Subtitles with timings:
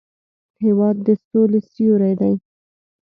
[0.63, 2.33] هېواد د سولې سیوری دی.